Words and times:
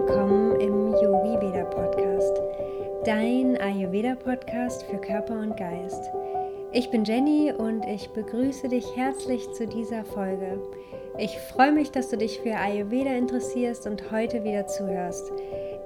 willkommen 0.00 0.58
im 0.58 0.92
Yogi 0.94 1.38
Veda 1.42 1.64
Podcast, 1.64 2.40
dein 3.04 3.58
Ayurveda 3.60 4.14
Podcast 4.14 4.82
für 4.84 4.96
Körper 4.96 5.38
und 5.38 5.58
Geist. 5.58 6.02
Ich 6.72 6.90
bin 6.90 7.04
Jenny 7.04 7.52
und 7.52 7.84
ich 7.84 8.08
begrüße 8.08 8.68
dich 8.68 8.96
herzlich 8.96 9.52
zu 9.52 9.66
dieser 9.66 10.06
Folge. 10.06 10.58
Ich 11.18 11.38
freue 11.52 11.72
mich, 11.72 11.90
dass 11.90 12.08
du 12.08 12.16
dich 12.16 12.40
für 12.40 12.56
Ayurveda 12.56 13.10
interessierst 13.10 13.86
und 13.86 14.10
heute 14.10 14.42
wieder 14.42 14.66
zuhörst. 14.66 15.30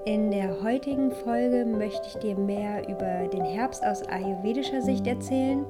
In 0.05 0.31
der 0.31 0.63
heutigen 0.63 1.11
Folge 1.11 1.65
möchte 1.65 2.07
ich 2.07 2.15
dir 2.19 2.37
mehr 2.37 2.89
über 2.89 3.27
den 3.27 3.45
Herbst 3.45 3.85
aus 3.85 4.07
ayurvedischer 4.09 4.81
Sicht 4.81 5.09
erzählen 5.09 5.67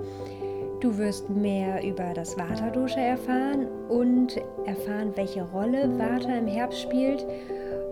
Du 0.84 0.98
wirst 0.98 1.30
mehr 1.30 1.82
über 1.82 2.12
das 2.12 2.36
Vata-Dosha 2.36 3.00
erfahren 3.00 3.68
und 3.88 4.36
erfahren, 4.66 5.12
welche 5.14 5.42
Rolle 5.42 5.88
Vata 5.98 6.36
im 6.36 6.46
Herbst 6.46 6.82
spielt. 6.82 7.24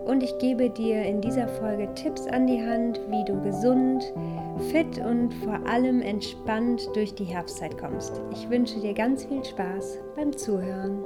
Und 0.05 0.21
ich 0.21 0.37
gebe 0.37 0.69
dir 0.69 1.03
in 1.03 1.21
dieser 1.21 1.47
Folge 1.47 1.87
Tipps 1.95 2.27
an 2.27 2.45
die 2.45 2.61
Hand, 2.61 2.99
wie 3.09 3.23
du 3.23 3.41
gesund, 3.41 4.03
fit 4.69 4.99
und 4.99 5.33
vor 5.35 5.65
allem 5.65 6.01
entspannt 6.01 6.89
durch 6.93 7.15
die 7.15 7.23
Herbstzeit 7.23 7.77
kommst. 7.77 8.21
Ich 8.31 8.49
wünsche 8.49 8.79
dir 8.79 8.93
ganz 8.93 9.25
viel 9.25 9.43
Spaß 9.43 9.99
beim 10.15 10.35
Zuhören. 10.35 11.03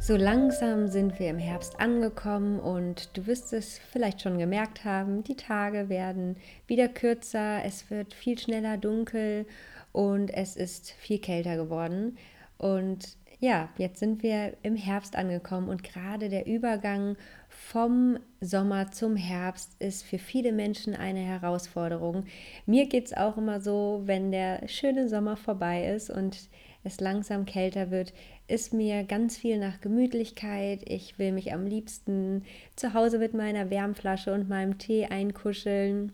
So 0.00 0.16
langsam 0.16 0.88
sind 0.88 1.20
wir 1.20 1.30
im 1.30 1.38
Herbst 1.38 1.78
angekommen 1.78 2.58
und 2.58 3.16
du 3.16 3.26
wirst 3.28 3.52
es 3.52 3.78
vielleicht 3.78 4.20
schon 4.20 4.36
gemerkt 4.36 4.84
haben, 4.84 5.22
die 5.22 5.36
Tage 5.36 5.88
werden 5.88 6.38
wieder 6.66 6.88
kürzer, 6.88 7.64
es 7.64 7.88
wird 7.88 8.12
viel 8.12 8.36
schneller 8.36 8.78
dunkel 8.78 9.46
und 9.92 10.32
es 10.32 10.56
ist 10.56 10.90
viel 10.90 11.18
kälter 11.18 11.56
geworden. 11.56 12.16
Und 12.58 13.16
ja, 13.40 13.68
jetzt 13.76 13.98
sind 13.98 14.22
wir 14.22 14.56
im 14.62 14.76
Herbst 14.76 15.16
angekommen 15.16 15.68
und 15.68 15.82
gerade 15.82 16.28
der 16.28 16.46
Übergang 16.46 17.16
vom 17.48 18.18
Sommer 18.40 18.92
zum 18.92 19.16
Herbst 19.16 19.74
ist 19.80 20.04
für 20.04 20.18
viele 20.18 20.52
Menschen 20.52 20.94
eine 20.94 21.20
Herausforderung. 21.20 22.24
Mir 22.66 22.86
geht 22.86 23.06
es 23.06 23.16
auch 23.16 23.36
immer 23.36 23.60
so, 23.60 24.02
wenn 24.04 24.30
der 24.30 24.68
schöne 24.68 25.08
Sommer 25.08 25.36
vorbei 25.36 25.92
ist 25.92 26.08
und 26.08 26.48
es 26.84 27.00
langsam 27.00 27.44
kälter 27.44 27.90
wird, 27.90 28.12
ist 28.46 28.72
mir 28.72 29.04
ganz 29.04 29.36
viel 29.36 29.58
nach 29.58 29.80
Gemütlichkeit. 29.80 30.82
Ich 30.88 31.18
will 31.18 31.32
mich 31.32 31.52
am 31.52 31.66
liebsten 31.66 32.44
zu 32.76 32.94
Hause 32.94 33.18
mit 33.18 33.34
meiner 33.34 33.70
Wärmflasche 33.70 34.32
und 34.32 34.48
meinem 34.48 34.78
Tee 34.78 35.06
einkuscheln. 35.06 36.12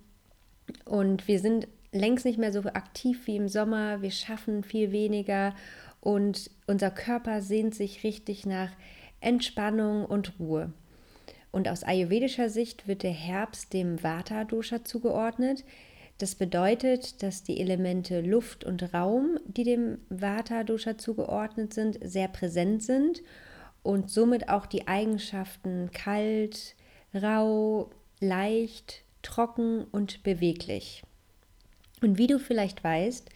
Und 0.84 1.28
wir 1.28 1.40
sind 1.40 1.68
längst 1.92 2.24
nicht 2.24 2.38
mehr 2.38 2.52
so 2.52 2.60
aktiv 2.60 3.26
wie 3.26 3.36
im 3.36 3.48
Sommer. 3.48 4.02
Wir 4.02 4.10
schaffen 4.10 4.62
viel 4.62 4.92
weniger 4.92 5.54
und 6.00 6.50
unser 6.66 6.90
Körper 6.90 7.40
sehnt 7.42 7.74
sich 7.74 8.04
richtig 8.04 8.46
nach 8.46 8.70
Entspannung 9.20 10.04
und 10.04 10.38
Ruhe. 10.38 10.72
Und 11.50 11.68
aus 11.68 11.82
ayurvedischer 11.82 12.50
Sicht 12.50 12.86
wird 12.86 13.02
der 13.02 13.12
Herbst 13.12 13.72
dem 13.72 14.02
Vata-Dosha 14.02 14.84
zugeordnet. 14.84 15.64
Das 16.18 16.34
bedeutet, 16.34 17.22
dass 17.22 17.42
die 17.42 17.60
Elemente 17.60 18.20
Luft 18.20 18.64
und 18.64 18.92
Raum, 18.92 19.38
die 19.46 19.64
dem 19.64 19.98
Vata-Dosha 20.10 20.98
zugeordnet 20.98 21.72
sind, 21.72 21.98
sehr 22.02 22.28
präsent 22.28 22.82
sind 22.82 23.22
und 23.82 24.10
somit 24.10 24.48
auch 24.48 24.66
die 24.66 24.86
Eigenschaften 24.88 25.90
kalt, 25.92 26.74
rau, 27.14 27.90
leicht, 28.20 29.04
trocken 29.22 29.84
und 29.90 30.22
beweglich. 30.22 31.02
Und 32.00 32.18
wie 32.18 32.26
du 32.26 32.38
vielleicht 32.38 32.84
weißt, 32.84 33.28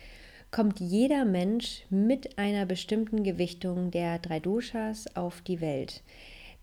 kommt 0.51 0.81
jeder 0.81 1.25
Mensch 1.25 1.85
mit 1.91 2.39
einer 2.39 2.67
bestimmten 2.67 3.25
Gewichtung 3.25 3.91
der 3.91 4.19
drei 4.19 4.39
Doshas 4.39 5.17
auf 5.17 5.41
die 5.41 5.61
Welt. 5.61 6.03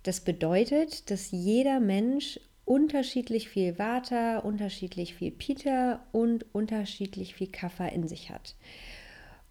Das 0.03 0.21
bedeutet, 0.21 1.09
dass 1.09 1.31
jeder 1.31 1.79
Mensch 1.79 2.39
unterschiedlich 2.65 3.49
viel 3.49 3.79
Vata, 3.79 4.37
unterschiedlich 4.37 5.15
viel 5.15 5.31
Pita 5.31 6.05
und 6.11 6.45
unterschiedlich 6.53 7.33
viel 7.33 7.47
Kapha 7.47 7.87
in 7.87 8.07
sich 8.07 8.29
hat. 8.29 8.55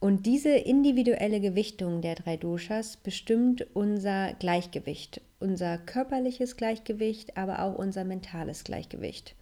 Und 0.01 0.27
diese 0.27 0.51
individuelle 0.51 1.41
Gewichtung 1.41 2.01
der 2.01 2.15
drei 2.15 2.37
Doshas 2.37 2.97
bestimmt 2.97 3.67
unser 3.75 4.35
Gleichgewicht, 4.35 5.21
unser 5.41 5.77
körperliches 5.79 6.57
Gleichgewicht, 6.57 7.37
aber 7.37 7.63
auch 7.63 7.75
unser 7.75 8.05
mentales 8.05 8.63
Gleichgewicht. 8.63 9.35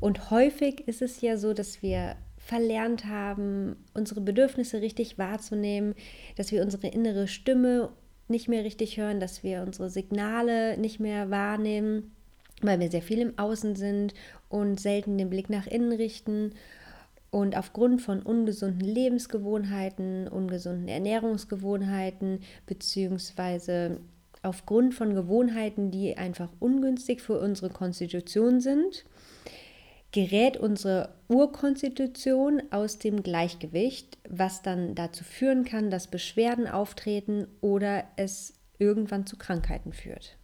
Und 0.00 0.30
häufig 0.30 0.86
ist 0.88 1.02
es 1.02 1.20
ja 1.20 1.36
so, 1.36 1.54
dass 1.54 1.82
wir 1.82 2.16
verlernt 2.38 3.06
haben, 3.06 3.76
unsere 3.94 4.20
Bedürfnisse 4.20 4.80
richtig 4.80 5.18
wahrzunehmen, 5.18 5.94
dass 6.36 6.50
wir 6.50 6.62
unsere 6.62 6.88
innere 6.88 7.28
Stimme 7.28 7.90
nicht 8.28 8.48
mehr 8.48 8.64
richtig 8.64 8.96
hören, 8.96 9.20
dass 9.20 9.42
wir 9.42 9.62
unsere 9.62 9.90
Signale 9.90 10.76
nicht 10.78 10.98
mehr 10.98 11.30
wahrnehmen 11.30 12.12
weil 12.62 12.80
wir 12.80 12.90
sehr 12.90 13.02
viel 13.02 13.20
im 13.20 13.38
Außen 13.38 13.76
sind 13.76 14.14
und 14.48 14.80
selten 14.80 15.18
den 15.18 15.30
Blick 15.30 15.50
nach 15.50 15.66
innen 15.66 15.92
richten. 15.92 16.52
Und 17.30 17.56
aufgrund 17.56 18.02
von 18.02 18.22
ungesunden 18.22 18.86
Lebensgewohnheiten, 18.86 20.28
ungesunden 20.28 20.88
Ernährungsgewohnheiten, 20.88 22.40
beziehungsweise 22.66 23.98
aufgrund 24.42 24.94
von 24.94 25.14
Gewohnheiten, 25.14 25.90
die 25.90 26.16
einfach 26.16 26.50
ungünstig 26.60 27.22
für 27.22 27.40
unsere 27.40 27.70
Konstitution 27.70 28.60
sind, 28.60 29.04
gerät 30.12 30.58
unsere 30.58 31.14
Urkonstitution 31.28 32.62
aus 32.70 32.98
dem 32.98 33.22
Gleichgewicht, 33.22 34.18
was 34.28 34.62
dann 34.62 34.94
dazu 34.94 35.24
führen 35.24 35.64
kann, 35.64 35.90
dass 35.90 36.06
Beschwerden 36.06 36.68
auftreten 36.68 37.46
oder 37.62 38.04
es 38.16 38.54
irgendwann 38.78 39.26
zu 39.26 39.36
Krankheiten 39.36 39.92
führt. 39.92 40.36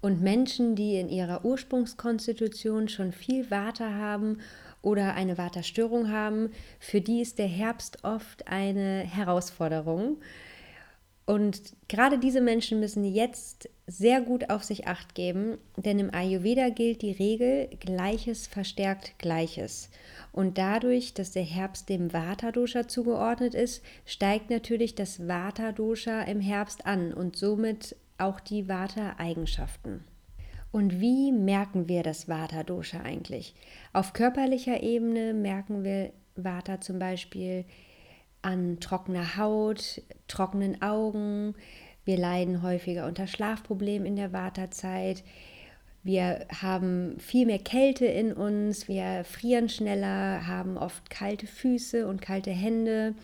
Und 0.00 0.20
Menschen, 0.20 0.74
die 0.74 0.96
in 0.96 1.08
ihrer 1.08 1.44
Ursprungskonstitution 1.44 2.88
schon 2.88 3.12
viel 3.12 3.50
Vata 3.50 3.94
haben 3.94 4.38
oder 4.82 5.14
eine 5.14 5.38
Vata-Störung 5.38 6.10
haben, 6.10 6.50
für 6.78 7.00
die 7.00 7.22
ist 7.22 7.38
der 7.38 7.46
Herbst 7.46 8.04
oft 8.04 8.46
eine 8.48 8.98
Herausforderung. 9.00 10.18
Und 11.26 11.72
gerade 11.88 12.18
diese 12.18 12.42
Menschen 12.42 12.80
müssen 12.80 13.04
jetzt 13.04 13.70
sehr 13.86 14.20
gut 14.20 14.50
auf 14.50 14.62
sich 14.62 14.86
acht 14.86 15.14
geben, 15.14 15.56
denn 15.76 15.98
im 15.98 16.12
Ayurveda 16.12 16.68
gilt 16.68 17.00
die 17.00 17.12
Regel 17.12 17.68
Gleiches 17.80 18.46
verstärkt 18.46 19.18
Gleiches. 19.18 19.88
Und 20.32 20.58
dadurch, 20.58 21.14
dass 21.14 21.32
der 21.32 21.44
Herbst 21.44 21.88
dem 21.88 22.12
Vata-Dosha 22.12 22.88
zugeordnet 22.88 23.54
ist, 23.54 23.82
steigt 24.04 24.50
natürlich 24.50 24.94
das 24.94 25.26
Vata-Dosha 25.26 26.22
im 26.22 26.40
Herbst 26.40 26.84
an 26.84 27.14
und 27.14 27.36
somit 27.36 27.96
auch 28.18 28.40
die 28.40 28.68
Vata-Eigenschaften. 28.68 30.04
Und 30.72 31.00
wie 31.00 31.32
merken 31.32 31.88
wir 31.88 32.02
das 32.02 32.28
Vata-Dosha 32.28 33.00
eigentlich? 33.00 33.54
Auf 33.92 34.12
körperlicher 34.12 34.82
Ebene 34.82 35.32
merken 35.32 35.84
wir 35.84 36.10
Vata 36.36 36.80
zum 36.80 36.98
Beispiel 36.98 37.64
an 38.44 38.78
trockener 38.80 39.36
Haut, 39.36 40.02
trockenen 40.28 40.82
Augen. 40.82 41.54
Wir 42.04 42.18
leiden 42.18 42.62
häufiger 42.62 43.06
unter 43.06 43.26
Schlafproblemen 43.26 44.06
in 44.06 44.16
der 44.16 44.32
Vata-Zeit. 44.32 45.24
Wir 46.02 46.46
haben 46.60 47.18
viel 47.18 47.46
mehr 47.46 47.58
Kälte 47.58 48.04
in 48.04 48.34
uns, 48.34 48.88
wir 48.88 49.24
frieren 49.24 49.70
schneller, 49.70 50.46
haben 50.46 50.76
oft 50.76 51.08
kalte 51.08 51.46
Füße 51.46 52.06
und 52.06 52.20
kalte 52.20 52.50
Hände. 52.50 53.14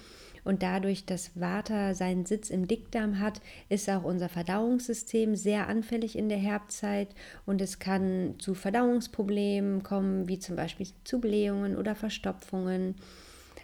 Und 0.44 0.62
dadurch, 0.62 1.04
dass 1.04 1.38
Vata 1.38 1.92
seinen 1.92 2.24
Sitz 2.24 2.48
im 2.48 2.66
Dickdarm 2.66 3.20
hat, 3.20 3.42
ist 3.68 3.90
auch 3.90 4.04
unser 4.04 4.30
Verdauungssystem 4.30 5.36
sehr 5.36 5.68
anfällig 5.68 6.16
in 6.16 6.30
der 6.30 6.38
Herbstzeit 6.38 7.08
und 7.44 7.60
es 7.60 7.78
kann 7.78 8.36
zu 8.38 8.54
Verdauungsproblemen 8.54 9.82
kommen, 9.82 10.28
wie 10.28 10.38
zum 10.38 10.56
Beispiel 10.56 10.86
zu 11.04 11.20
Blähungen 11.20 11.76
oder 11.76 11.94
Verstopfungen. 11.94 12.94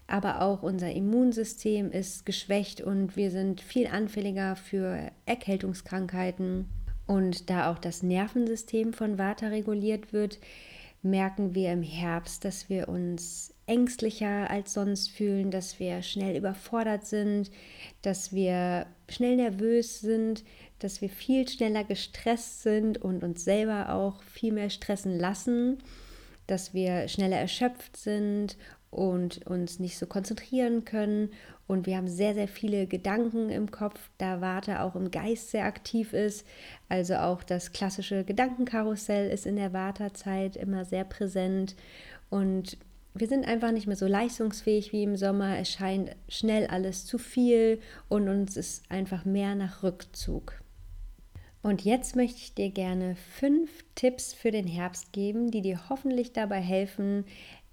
Aber 0.07 0.41
auch 0.41 0.63
unser 0.63 0.93
Immunsystem 0.93 1.91
ist 1.91 2.27
geschwächt 2.27 2.81
und 2.81 3.17
wir 3.17 3.31
sind 3.31 3.61
viel 3.61 3.89
anfälliger 3.89 4.55
für 4.55 5.11
Erkältungskrankheiten. 5.27 6.69
Und 7.07 7.51
da 7.51 7.71
auch 7.71 7.79
das 7.79 8.03
Nervensystem 8.03 8.93
von 8.93 9.19
Vata 9.19 9.49
reguliert 9.49 10.13
wird, 10.13 10.39
merken 11.03 11.55
wir 11.55 11.73
im 11.73 11.83
Herbst, 11.83 12.45
dass 12.45 12.69
wir 12.69 12.89
uns 12.89 13.55
ängstlicher 13.67 14.51
als 14.51 14.75
sonst 14.75 15.11
fühlen, 15.11 15.51
dass 15.51 15.81
wir 15.81 16.03
schnell 16.03 16.37
überfordert 16.37 17.05
sind, 17.07 17.51
dass 18.03 18.33
wir 18.33 18.87
schnell 19.09 19.37
nervös 19.37 20.01
sind, 20.01 20.45
dass 20.79 21.01
wir 21.01 21.09
viel 21.09 21.49
schneller 21.49 21.85
gestresst 21.85 22.63
sind 22.63 22.99
und 22.99 23.25
uns 23.25 23.45
selber 23.45 23.93
auch 23.93 24.23
viel 24.23 24.53
mehr 24.53 24.71
stressen 24.71 25.19
lassen, 25.19 25.79
dass 26.47 26.75
wir 26.75 27.09
schneller 27.09 27.39
erschöpft 27.39 27.97
sind 27.97 28.57
und 28.91 29.47
uns 29.47 29.79
nicht 29.79 29.99
so 29.99 30.07
konzentrieren 30.07 30.85
können. 30.85 31.31
Und 31.67 31.87
wir 31.87 31.97
haben 31.97 32.09
sehr, 32.09 32.35
sehr 32.35 32.49
viele 32.49 32.87
Gedanken 32.87 33.51
im 33.51 33.71
Kopf, 33.71 34.11
da 34.19 34.41
Warte 34.41 34.81
auch 34.81 34.95
im 34.95 35.11
Geist 35.11 35.51
sehr 35.51 35.65
aktiv 35.65 36.13
ist. 36.13 36.47
Also 36.89 37.17
auch 37.17 37.43
das 37.43 37.73
klassische 37.73 38.25
Gedankenkarussell 38.25 39.31
ist 39.31 39.47
in 39.47 39.57
der 39.57 39.73
Wartezeit 39.73 40.57
immer 40.57 40.85
sehr 40.85 41.05
präsent. 41.05 41.75
Und 42.31 42.79
wir 43.15 43.29
sind 43.29 43.47
einfach 43.47 43.73
nicht 43.73 43.87
mehr 43.87 43.97
so 43.97 44.07
leistungsfähig 44.07 44.93
wie 44.93 45.03
im 45.03 45.17
Sommer. 45.17 45.59
Es 45.59 45.71
scheint 45.71 46.15
schnell 46.29 46.67
alles 46.67 47.07
zu 47.07 47.19
viel 47.19 47.81
und 48.09 48.29
uns 48.29 48.57
ist 48.57 48.91
einfach 48.91 49.25
mehr 49.25 49.55
nach 49.55 49.83
Rückzug. 49.83 50.55
Und 51.67 51.85
jetzt 51.85 52.15
möchte 52.15 52.39
ich 52.39 52.55
dir 52.55 52.71
gerne 52.71 53.17
fünf 53.17 53.85
Tipps 53.97 54.33
für 54.33 54.53
den 54.53 54.69
Herbst 54.69 55.13
geben, 55.13 55.51
die 55.51 55.63
dir 55.63 55.89
hoffentlich 55.89 56.33
dabei 56.33 56.61
helfen, 56.61 57.25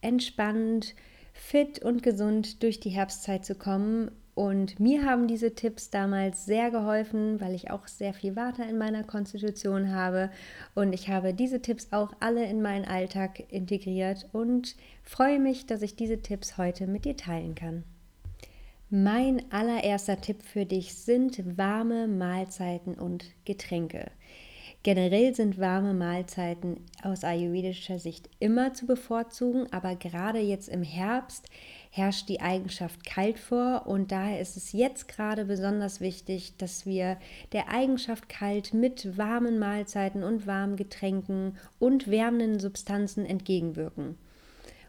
entspannt, 0.04 0.96
fit 1.34 1.84
und 1.84 2.04
gesund 2.04 2.62
durch 2.64 2.80
die 2.80 2.90
Herbstzeit 2.90 3.46
zu 3.46 3.56
kommen. 3.56 4.12
Und 4.36 4.80
mir 4.80 5.06
haben 5.06 5.28
diese 5.28 5.54
Tipps 5.54 5.92
damals 5.92 6.46
sehr 6.46 6.72
geholfen, 6.72 7.40
weil 7.40 7.54
ich 7.54 7.70
auch 7.70 7.88
sehr 7.88 8.14
viel 8.14 8.36
Water 8.36 8.68
in 8.68 8.80
meiner 8.80 9.04
Konstitution 9.04 9.94
habe. 9.94 10.32
Und 10.74 10.94
ich 10.94 11.10
habe 11.10 11.34
diese 11.34 11.62
Tipps 11.62 11.90
auch 11.92 12.14
alle 12.20 12.46
in 12.46 12.62
meinen 12.62 12.86
Alltag 12.86 13.44
integriert 13.52 14.28
und 14.32 14.76
freue 15.04 15.40
mich, 15.40 15.68
dass 15.68 15.84
ich 15.84 15.96
diese 15.96 16.22
Tipps 16.22 16.58
heute 16.58 16.88
mit 16.88 17.06
dir 17.06 17.16
teilen 17.16 17.54
kann. 17.54 17.84
Mein 18.90 19.52
allererster 19.52 20.22
Tipp 20.22 20.44
für 20.44 20.66
dich 20.66 20.94
sind 20.94 21.58
warme 21.58 22.08
Mahlzeiten 22.08 22.94
und 22.94 23.26
Getränke. 23.44 24.12
Generell 24.84 25.34
sind 25.34 25.60
warme 25.60 25.94
Mahlzeiten 25.94 26.82
aus 27.02 27.24
ayurvedischer 27.24 28.00
Sicht 28.00 28.30
immer 28.40 28.74
zu 28.74 28.86
bevorzugen, 28.86 29.72
aber 29.72 29.96
gerade 29.96 30.40
jetzt 30.40 30.68
im 30.68 30.84
Herbst 30.84 31.48
herrscht 31.90 32.28
die 32.28 32.42
Eigenschaft 32.42 33.06
kalt 33.06 33.40
vor 33.40 33.84
und 33.88 34.12
daher 34.12 34.42
ist 34.42 34.58
es 34.58 34.74
jetzt 34.74 35.08
gerade 35.08 35.46
besonders 35.46 36.02
wichtig, 36.02 36.58
dass 36.58 36.86
wir 36.86 37.16
der 37.54 37.70
Eigenschaft 37.70 38.28
kalt 38.28 38.74
mit 38.74 39.18
warmen 39.18 39.58
Mahlzeiten 39.58 40.22
und 40.22 40.48
warmen 40.48 40.76
Getränken 40.76 41.56
und 41.80 42.12
wärmenden 42.12 42.60
Substanzen 42.60 43.26
entgegenwirken. 43.26 44.18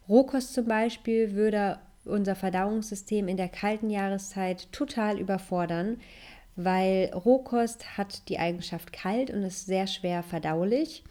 Rohkost 0.08 0.54
zum 0.54 0.66
Beispiel 0.66 1.34
würde 1.34 1.78
unser 2.04 2.34
Verdauungssystem 2.34 3.28
in 3.28 3.36
der 3.36 3.48
kalten 3.48 3.90
Jahreszeit 3.90 4.70
total 4.72 5.18
überfordern, 5.18 5.98
weil 6.56 7.10
Rohkost 7.14 7.98
hat 7.98 8.28
die 8.28 8.38
Eigenschaft 8.38 8.92
kalt 8.92 9.30
und 9.30 9.42
ist 9.42 9.66
sehr 9.66 9.86
schwer 9.86 10.22
verdaulich. 10.22 11.04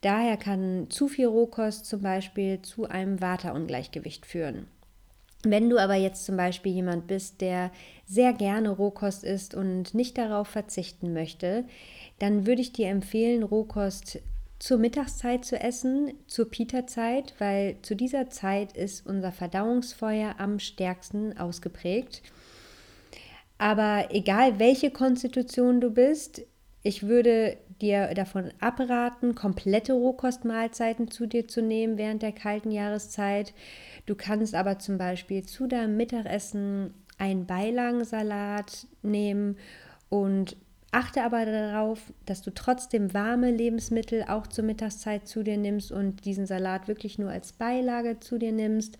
Daher 0.00 0.36
kann 0.36 0.86
zu 0.88 1.08
viel 1.08 1.26
Rohkost 1.26 1.86
zum 1.86 2.00
Beispiel 2.00 2.62
zu 2.62 2.88
einem 2.88 3.20
Waterungleichgewicht 3.20 4.24
führen. 4.24 4.66
Wenn 5.42 5.70
du 5.70 5.78
aber 5.78 5.94
jetzt 5.94 6.26
zum 6.26 6.36
Beispiel 6.36 6.72
jemand 6.72 7.06
bist, 7.06 7.40
der 7.40 7.70
sehr 8.06 8.32
gerne 8.32 8.70
Rohkost 8.70 9.24
isst 9.24 9.54
und 9.54 9.94
nicht 9.94 10.18
darauf 10.18 10.48
verzichten 10.48 11.12
möchte, 11.12 11.64
dann 12.18 12.46
würde 12.46 12.60
ich 12.60 12.72
dir 12.72 12.88
empfehlen, 12.88 13.42
Rohkost 13.42 14.20
zur 14.58 14.76
Mittagszeit 14.76 15.46
zu 15.46 15.58
essen, 15.58 16.12
zur 16.26 16.50
Pita-Zeit, 16.50 17.34
weil 17.38 17.76
zu 17.80 17.96
dieser 17.96 18.28
Zeit 18.28 18.76
ist 18.76 19.06
unser 19.06 19.32
Verdauungsfeuer 19.32 20.34
am 20.36 20.58
stärksten 20.58 21.38
ausgeprägt. 21.38 22.22
Aber 23.60 24.08
egal 24.08 24.58
welche 24.58 24.90
Konstitution 24.90 25.82
du 25.82 25.90
bist, 25.90 26.40
ich 26.82 27.06
würde 27.06 27.58
dir 27.82 28.14
davon 28.14 28.50
abraten, 28.58 29.34
komplette 29.34 29.92
Rohkostmahlzeiten 29.92 31.10
zu 31.10 31.26
dir 31.26 31.46
zu 31.46 31.60
nehmen 31.60 31.98
während 31.98 32.22
der 32.22 32.32
kalten 32.32 32.70
Jahreszeit. 32.70 33.52
Du 34.06 34.14
kannst 34.14 34.54
aber 34.54 34.78
zum 34.78 34.96
Beispiel 34.96 35.44
zu 35.44 35.66
deinem 35.66 35.98
Mittagessen 35.98 36.94
einen 37.18 37.44
Beilagensalat 37.44 38.86
nehmen 39.02 39.58
und 40.08 40.56
Achte 40.92 41.22
aber 41.22 41.44
darauf, 41.44 42.00
dass 42.26 42.42
du 42.42 42.50
trotzdem 42.52 43.14
warme 43.14 43.52
Lebensmittel 43.52 44.24
auch 44.24 44.48
zur 44.48 44.64
Mittagszeit 44.64 45.28
zu 45.28 45.44
dir 45.44 45.56
nimmst 45.56 45.92
und 45.92 46.24
diesen 46.24 46.46
Salat 46.46 46.88
wirklich 46.88 47.16
nur 47.16 47.30
als 47.30 47.52
Beilage 47.52 48.18
zu 48.18 48.38
dir 48.38 48.50
nimmst. 48.50 48.98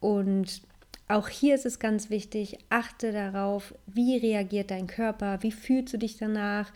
Und 0.00 0.62
auch 1.10 1.28
hier 1.28 1.54
ist 1.54 1.66
es 1.66 1.78
ganz 1.78 2.08
wichtig, 2.10 2.58
achte 2.68 3.12
darauf, 3.12 3.74
wie 3.86 4.16
reagiert 4.16 4.70
dein 4.70 4.86
Körper, 4.86 5.42
wie 5.42 5.52
fühlst 5.52 5.92
du 5.92 5.98
dich 5.98 6.16
danach. 6.16 6.72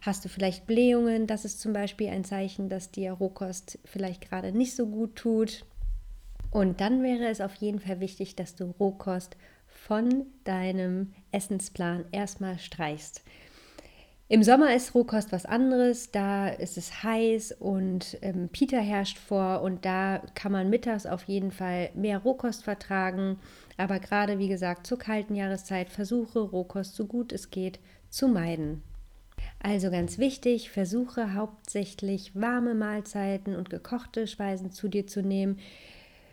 Hast 0.00 0.24
du 0.24 0.28
vielleicht 0.28 0.66
Blähungen? 0.66 1.26
Das 1.26 1.44
ist 1.44 1.60
zum 1.60 1.72
Beispiel 1.72 2.08
ein 2.08 2.24
Zeichen, 2.24 2.68
dass 2.68 2.90
dir 2.90 3.12
Rohkost 3.12 3.78
vielleicht 3.84 4.28
gerade 4.28 4.52
nicht 4.52 4.74
so 4.74 4.86
gut 4.86 5.16
tut. 5.16 5.64
Und 6.50 6.80
dann 6.80 7.02
wäre 7.02 7.26
es 7.28 7.40
auf 7.40 7.54
jeden 7.56 7.80
Fall 7.80 8.00
wichtig, 8.00 8.36
dass 8.36 8.54
du 8.54 8.66
Rohkost 8.78 9.36
von 9.66 10.26
deinem 10.44 11.12
Essensplan 11.30 12.04
erstmal 12.12 12.58
streichst. 12.58 13.22
Im 14.32 14.42
Sommer 14.42 14.74
ist 14.74 14.94
Rohkost 14.94 15.30
was 15.30 15.44
anderes, 15.44 16.10
da 16.10 16.48
ist 16.48 16.78
es 16.78 17.02
heiß 17.02 17.54
und 17.60 18.16
ähm, 18.22 18.48
Pita 18.48 18.78
herrscht 18.78 19.18
vor 19.18 19.60
und 19.60 19.84
da 19.84 20.22
kann 20.34 20.52
man 20.52 20.70
mittags 20.70 21.04
auf 21.04 21.24
jeden 21.24 21.50
Fall 21.50 21.90
mehr 21.94 22.16
Rohkost 22.16 22.64
vertragen. 22.64 23.38
Aber 23.76 23.98
gerade 23.98 24.38
wie 24.38 24.48
gesagt 24.48 24.86
zur 24.86 24.98
kalten 24.98 25.34
Jahreszeit 25.34 25.90
versuche 25.90 26.38
Rohkost 26.38 26.96
so 26.96 27.04
gut 27.04 27.30
es 27.30 27.50
geht 27.50 27.78
zu 28.08 28.26
meiden. 28.26 28.82
Also 29.62 29.90
ganz 29.90 30.16
wichtig, 30.16 30.70
versuche 30.70 31.34
hauptsächlich 31.34 32.34
warme 32.34 32.72
Mahlzeiten 32.74 33.54
und 33.54 33.68
gekochte 33.68 34.26
Speisen 34.26 34.72
zu 34.72 34.88
dir 34.88 35.06
zu 35.06 35.20
nehmen. 35.20 35.58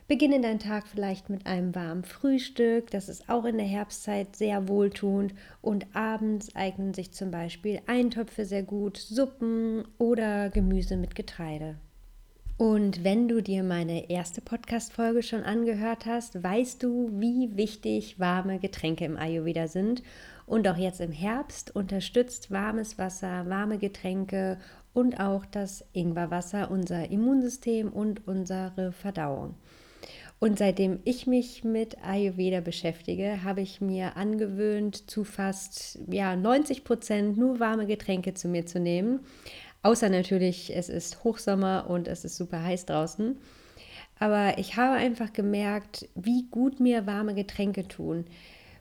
Beginne 0.10 0.42
deinen 0.42 0.58
Tag 0.58 0.88
vielleicht 0.88 1.30
mit 1.30 1.46
einem 1.46 1.76
warmen 1.76 2.04
Frühstück, 2.04 2.90
das 2.90 3.10
ist 3.10 3.30
auch 3.30 3.46
in 3.46 3.60
der 3.60 3.68
Herbstzeit 3.68 4.36
sehr 4.36 4.68
wohltuend 4.68 5.36
und 5.62 5.86
abends 5.94 6.56
eignen 6.56 6.96
sich 6.96 7.12
zum 7.12 7.30
Beispiel 7.30 7.80
Eintöpfe 7.86 8.44
sehr 8.46 8.64
gut, 8.64 8.98
Suppen 8.98 9.84
oder 10.00 10.50
Gemüse 10.50 10.98
mit 10.98 11.14
Getreide. 11.14 11.76
Und 12.58 13.04
wenn 13.04 13.28
du 13.28 13.44
dir 13.44 13.62
meine 13.62 14.10
erste 14.10 14.42
Podcast-Folge 14.42 15.22
schon 15.22 15.44
angehört 15.44 16.08
hast, 16.08 16.44
weißt 16.44 16.82
du, 16.82 17.12
wie 17.14 17.56
wichtig 17.56 18.20
warme 18.20 18.58
Getränke 18.58 19.06
im 19.06 19.16
Ayurveda 19.16 19.68
sind. 19.68 20.02
Und 20.48 20.68
auch 20.68 20.78
jetzt 20.78 21.02
im 21.02 21.12
Herbst 21.12 21.76
unterstützt 21.76 22.50
warmes 22.50 22.98
Wasser, 22.98 23.48
warme 23.48 23.78
Getränke 23.78 24.58
und 24.92 25.20
auch 25.20 25.46
das 25.46 25.86
Ingwerwasser 25.94 26.72
unser 26.72 27.12
Immunsystem 27.12 27.90
und 27.90 28.28
unsere 28.28 28.92
Verdauung. 28.92 29.54
Und 30.40 30.58
seitdem 30.58 31.00
ich 31.04 31.28
mich 31.28 31.66
mit 31.66 32.02
Ayurveda 32.02 32.62
beschäftige, 32.62 33.44
habe 33.44 33.60
ich 33.60 33.82
mir 33.82 34.16
angewöhnt, 34.16 35.10
zu 35.10 35.26
fast 35.26 36.00
ja, 36.10 36.36
90 36.36 36.86
Prozent 36.86 37.38
nur 37.38 37.60
warme 37.60 37.86
Getränke 37.86 38.34
zu 38.34 38.48
mir 38.48 38.66
zu 38.66 38.80
nehmen. 38.80 39.20
Außer 39.82 40.10
natürlich, 40.10 40.76
es 40.76 40.88
ist 40.88 41.24
Hochsommer 41.26 41.88
und 41.90 42.08
es 42.08 42.24
ist 42.24 42.38
super 42.38 42.64
heiß 42.64 42.86
draußen. 42.86 43.38
Aber 44.18 44.58
ich 44.58 44.78
habe 44.78 44.96
einfach 44.96 45.34
gemerkt, 45.34 46.08
wie 46.16 46.48
gut 46.50 46.80
mir 46.80 47.06
warme 47.06 47.36
Getränke 47.36 47.88
tun. 47.88 48.26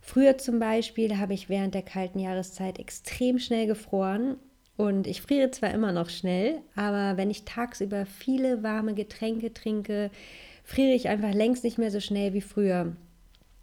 Früher 0.01 0.39
zum 0.39 0.59
Beispiel 0.59 1.19
habe 1.19 1.35
ich 1.35 1.49
während 1.49 1.75
der 1.75 1.83
kalten 1.83 2.21
Jahreszeit 2.21 2.79
extrem 2.79 3.39
schnell 3.39 3.67
gefroren 3.67 4.37
und 4.77 5.07
ich 5.09 5.23
friere 5.23 5.51
zwar 5.51 5.73
immer 5.73 5.93
noch 5.93 6.09
schnell, 6.09 6.61
aber 6.77 7.17
wenn 7.17 7.31
ich 7.31 7.45
tagsüber 7.45 8.07
viele 8.07 8.63
warme 8.63 8.95
Getränke 8.95 9.53
trinke, 9.53 10.11
friere 10.69 10.93
ich 10.93 11.09
einfach 11.09 11.33
längst 11.33 11.65
nicht 11.65 11.79
mehr 11.79 11.91
so 11.91 11.99
schnell 11.99 12.35
wie 12.35 12.43
früher. 12.43 12.95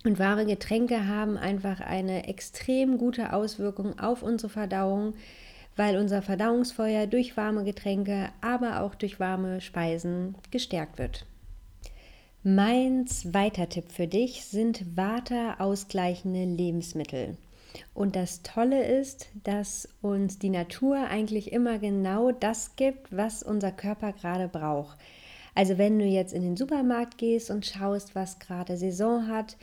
Und 0.06 0.18
warme 0.18 0.48
Getränke 0.48 1.08
haben 1.08 1.38
einfach 1.38 1.80
eine 1.80 2.28
extrem 2.28 2.98
gute 2.98 3.32
Auswirkung 3.32 4.00
auf 4.00 4.24
unsere 4.24 4.50
Verdauung, 4.50 5.14
weil 5.76 5.98
unser 5.98 6.24
Verdauungsfeuer 6.24 7.06
durch 7.06 7.38
warme 7.38 7.64
Getränke, 7.64 8.30
aber 8.42 8.82
auch 8.82 8.96
durch 8.96 9.20
warme 9.20 9.62
Speisen 9.62 10.34
gestärkt 10.50 10.98
wird. 10.98 11.28
Mein 12.42 13.06
zweiter 13.06 13.70
Tipp 13.70 13.92
für 13.92 14.08
dich 14.08 14.46
sind 14.46 14.98
waterausgleichende 14.98 16.46
Lebensmittel. 16.46 17.38
Und 17.94 18.16
das 18.16 18.42
Tolle 18.42 18.84
ist, 18.84 19.28
dass 19.44 19.88
uns 20.02 20.40
die 20.40 20.50
Natur 20.50 20.98
eigentlich 21.08 21.52
immer 21.52 21.78
genau 21.78 22.32
das 22.32 22.76
gibt, 22.76 23.16
was 23.16 23.44
unser 23.44 23.72
Körper 23.72 24.12
gerade 24.12 24.48
braucht. 24.48 24.98
Also 25.56 25.78
wenn 25.78 25.98
du 25.98 26.06
jetzt 26.06 26.34
in 26.34 26.44
den 26.44 26.58
Supermarkt 26.58 27.18
gehst 27.18 27.50
und 27.50 27.66
schaust, 27.66 28.14
was 28.14 28.40
gerade 28.40 28.78
Saison 28.78 29.28
hat, 29.28 29.58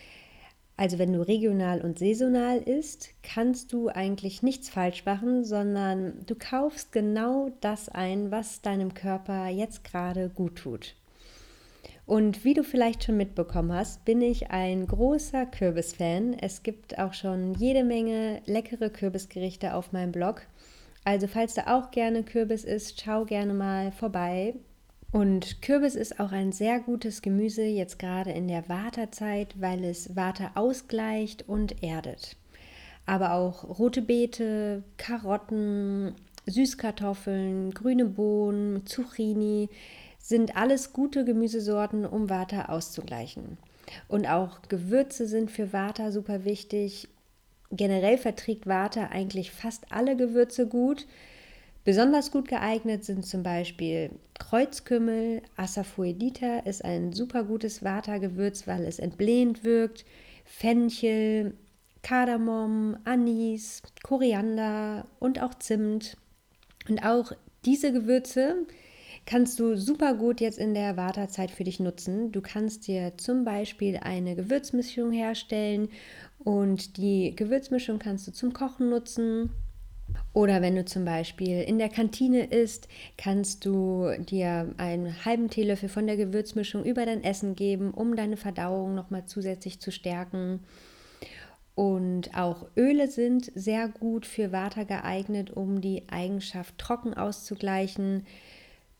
also 0.77 0.99
wenn 0.99 1.13
du 1.13 1.21
regional 1.21 1.83
und 1.83 1.99
saisonal 1.99 2.59
isst, 2.59 3.11
kannst 3.23 3.73
du 3.73 3.89
eigentlich 3.89 4.43
nichts 4.43 4.71
falsch 4.71 5.05
machen, 5.05 5.45
sondern 5.45 6.25
du 6.27 6.35
kaufst 6.35 6.93
genau 6.93 7.51
das 7.61 7.91
ein, 7.91 8.31
was 8.31 8.63
deinem 8.63 8.95
Körper 8.95 9.49
jetzt 9.49 9.85
gerade 9.85 10.31
gut 10.31 10.57
tut. 10.57 10.97
Und 12.07 12.45
wie 12.45 12.55
du 12.55 12.65
vielleicht 12.65 13.05
schon 13.05 13.17
mitbekommen 13.17 13.73
hast, 13.73 14.05
bin 14.05 14.23
ich 14.23 14.51
ein 14.51 14.87
großer 14.87 15.47
Kürbisfan. 15.47 16.35
Es 16.41 16.63
gibt 16.63 16.99
auch 16.99 17.13
schon 17.13 17.55
jede 17.55 17.85
Menge 17.85 18.41
leckere 18.47 18.91
Kürbisgerichte 18.91 19.75
auf 19.75 19.93
meinem 19.93 20.11
Blog. 20.11 20.47
Also 21.05 21.27
falls 21.27 21.55
du 21.55 21.69
auch 21.69 21.91
gerne 21.91 22.23
Kürbis 22.23 22.65
isst, 22.65 23.01
schau 23.01 23.25
gerne 23.25 23.55
mal 23.55 23.93
vorbei. 23.93 24.55
Und 25.13 25.61
Kürbis 25.61 25.95
ist 25.95 26.19
auch 26.21 26.33
ein 26.33 26.53
sehr 26.53 26.81
gutes 26.81 27.21
Gemüse, 27.21 27.63
jetzt 27.63 27.99
gerade 27.99 28.33
in 28.33 28.49
der 28.49 28.69
Waterzeit, 28.71 29.55
weil 29.61 29.85
es 29.85 30.17
Water 30.17 30.53
ausgleicht 30.55 31.47
und 31.49 31.83
erdet. 31.83 32.37
Aber 33.05 33.35
auch 33.35 33.79
rote 33.79 34.01
Beete, 34.01 34.83
Karotten, 34.97 36.15
Süßkartoffeln, 36.47 37.73
grüne 37.73 38.07
Bohnen, 38.07 38.87
Zucchini 38.87 39.69
sind 40.19 40.57
alles 40.57 40.95
gute 40.95 41.27
Gemüsesorten, 41.27 42.07
um 42.07 42.31
Vata 42.31 42.67
auszugleichen. 42.67 43.59
Und 44.09 44.27
auch 44.27 44.63
Gewürze 44.69 45.27
sind 45.27 45.51
für 45.51 45.75
Vata 45.75 46.11
super 46.11 46.47
wichtig. 46.47 47.09
Generell 47.71 48.17
verträgt 48.17 48.67
Vata 48.67 49.09
eigentlich 49.09 49.51
fast 49.51 49.93
alle 49.93 50.17
Gewürze 50.17 50.67
gut. 50.67 51.07
Besonders 51.85 52.31
gut 52.31 52.47
geeignet 52.47 53.05
sind 53.05 53.27
zum 53.27 53.43
Beispiel 53.43 54.11
Kreuzkümmel, 54.39 55.43
Asafoetida 55.57 56.61
ist 56.61 56.85
ein 56.85 57.13
super 57.13 57.43
gutes 57.43 57.83
Vata-Gewürz, 57.83 58.69
weil 58.69 58.85
es 58.85 59.01
entblähend 59.01 59.65
wirkt, 59.65 60.05
Fenchel, 60.45 61.55
Kardamom, 62.03 62.97
Anis, 63.05 63.83
Koriander 64.05 65.07
und 65.19 65.43
auch 65.43 65.55
Zimt. 65.55 66.17
Und 66.89 67.05
auch 67.05 67.33
diese 67.65 67.93
Gewürze 67.93 68.67
kannst 69.27 69.59
du 69.59 69.77
super 69.77 70.15
gut 70.15 70.41
jetzt 70.41 70.59
in 70.59 70.75
der 70.75 70.97
Wartezeit 70.97 71.51
für 71.51 71.65
dich 71.65 71.81
nutzen. 71.81 72.31
Du 72.31 72.43
kannst 72.43 72.87
dir 72.87 73.17
zum 73.17 73.45
Beispiel 73.45 73.97
eine 73.97 74.37
Gewürzmischung 74.37 75.11
herstellen 75.11 75.89
und 76.39 76.97
die 76.97 77.35
Gewürzmischung 77.35 77.99
kannst 77.99 78.29
du 78.29 78.33
zum 78.33 78.53
Kochen 78.53 78.89
nutzen 78.89 79.51
oder 80.35 80.63
wenn 80.63 80.77
du 80.77 80.85
zum 80.85 81.05
Beispiel 81.05 81.61
in 81.63 81.79
der 81.79 81.91
Kantine 81.91 82.47
isst, 82.47 82.89
kannst 83.19 83.67
du 83.67 84.11
dir 84.19 84.75
einen 84.79 85.25
halben 85.25 85.51
Teelöffel 85.51 85.91
von 85.91 86.07
der 86.07 86.17
Gewürzmischung 86.17 86.85
über 86.85 87.05
dein 87.05 87.23
Essen 87.23 87.55
geben, 87.55 87.93
um 87.93 88.17
deine 88.17 88.39
Verdauung 88.39 88.95
nochmal 88.95 89.27
zusätzlich 89.27 89.81
zu 89.81 89.91
stärken. 89.93 90.61
Und 91.75 92.35
auch 92.35 92.67
Öle 92.77 93.09
sind 93.09 93.51
sehr 93.55 93.89
gut 93.89 94.25
für 94.25 94.53
Vata 94.53 94.85
geeignet, 94.85 95.51
um 95.51 95.81
die 95.81 96.09
Eigenschaft 96.09 96.79
trocken 96.79 97.15
auszugleichen. 97.15 98.27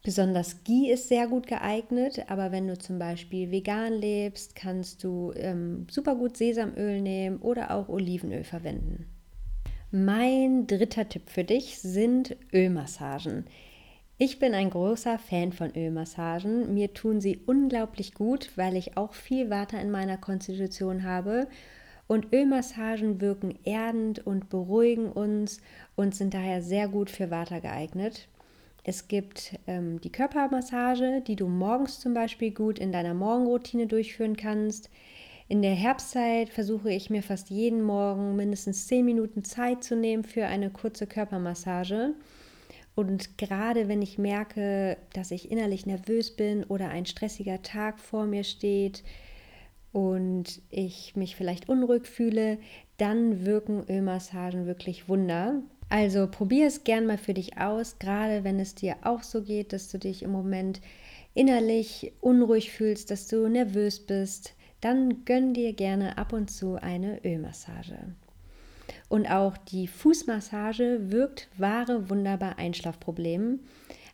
Besonders 0.03 0.65
Ghee 0.65 0.91
ist 0.91 1.09
sehr 1.09 1.29
gut 1.29 1.47
geeignet, 1.47 2.25
aber 2.29 2.51
wenn 2.51 2.67
du 2.67 2.77
zum 2.77 2.99
Beispiel 2.99 3.51
vegan 3.51 3.93
lebst, 3.93 4.55
kannst 4.55 5.05
du 5.05 5.33
ähm, 5.37 5.87
super 5.91 6.17
gut 6.17 6.37
Sesamöl 6.37 7.01
nehmen 7.01 7.39
oder 7.39 7.71
auch 7.71 7.89
Olivenöl 7.89 8.45
verwenden. 8.45 9.12
Mein 9.95 10.67
dritter 10.67 11.07
Tipp 11.07 11.29
für 11.29 11.45
dich 11.45 11.79
sind 11.79 12.35
Ölmassagen. 12.51 13.45
Ich 14.17 14.39
bin 14.39 14.55
ein 14.55 14.71
großer 14.71 15.19
Fan 15.19 15.53
von 15.53 15.77
Ölmassagen. 15.77 16.73
Mir 16.73 16.95
tun 16.95 17.21
sie 17.21 17.41
unglaublich 17.45 18.15
gut, 18.15 18.53
weil 18.57 18.77
ich 18.77 18.97
auch 18.97 19.13
viel 19.13 19.51
Water 19.51 19.79
in 19.83 19.91
meiner 19.91 20.17
Konstitution 20.17 21.03
habe. 21.03 21.47
Und 22.07 22.33
Ölmassagen 22.33 23.21
wirken 23.21 23.59
erdend 23.65 24.27
und 24.27 24.49
beruhigen 24.49 25.13
uns 25.13 25.61
und 25.95 26.15
sind 26.15 26.33
daher 26.33 26.63
sehr 26.63 26.89
gut 26.89 27.11
für 27.11 27.31
Water 27.31 27.61
geeignet. 27.61 28.29
Es 28.85 29.09
gibt 29.09 29.59
ähm, 29.67 30.01
die 30.01 30.11
Körpermassage, 30.11 31.23
die 31.27 31.37
du 31.37 31.49
morgens 31.49 32.01
zum 32.01 32.15
Beispiel 32.15 32.51
gut 32.51 32.79
in 32.79 32.93
deiner 32.93 33.13
Morgenroutine 33.13 33.89
durchführen 33.89 34.39
kannst. 34.39 34.89
In 35.53 35.61
der 35.61 35.75
Herbstzeit 35.75 36.49
versuche 36.49 36.91
ich 36.91 37.11
mir 37.11 37.23
fast 37.23 37.51
jeden 37.51 37.83
Morgen 37.83 38.37
mindestens 38.37 38.87
10 38.87 39.05
Minuten 39.05 39.45
Zeit 39.45 39.85
zu 39.85 39.95
nehmen 39.95 40.25
für 40.25 40.47
eine 40.47 40.71
kurze 40.71 41.07
Körpermassage. 41.07 42.15
Und 42.95 43.37
gerade 43.37 43.87
wenn 43.87 44.01
ich 44.01 44.17
merke, 44.17 44.97
dass 45.13 45.31
ich 45.31 45.51
innerlich 45.51 45.85
nervös 45.85 46.31
bin 46.37 46.65
oder 46.65 46.89
ein 46.89 47.05
stressiger 47.05 47.61
Tag 47.61 48.01
vor 48.01 48.25
mir 48.25 48.45
steht 48.45 49.05
und 49.93 50.63
ich 50.71 51.17
mich 51.17 51.37
vielleicht 51.37 51.69
unruhig 51.69 52.07
fühle, 52.07 52.57
dann 52.97 53.45
wirken 53.45 53.85
Ölmassagen 53.91 54.65
wirklich 54.65 55.07
Wunder. 55.07 55.61
Also 55.91 56.29
probier 56.29 56.67
es 56.67 56.83
gern 56.85 57.05
mal 57.05 57.19
für 57.19 57.35
dich 57.35 57.59
aus, 57.59 57.99
gerade 57.99 58.43
wenn 58.43 58.59
es 58.59 58.75
dir 58.75 58.97
auch 59.03 59.23
so 59.23 59.43
geht, 59.43 59.75
dass 59.75 59.91
du 59.91 59.99
dich 59.99 60.23
im 60.23 60.31
Moment 60.33 60.81
innerlich 61.35 62.15
unruhig 62.23 62.73
fühlst, 62.73 63.11
dass 63.11 63.29
du 63.29 63.49
nervös 63.49 64.01
bist 64.01 64.55
dann 64.83 65.25
gönn 65.25 65.55
dir 65.55 65.73
gerne 65.73 66.19
ab 66.19 66.33
und 66.33 66.51
zu 66.51 66.75
eine 66.75 67.25
Ölmassage. 67.25 68.15
Und 69.09 69.31
auch 69.31 69.57
die 69.57 69.87
Fußmassage 69.87 71.11
wirkt 71.11 71.49
wahre 71.57 72.11
Wunder 72.11 72.37
bei 72.37 72.57
Einschlafproblemen. 72.57 73.61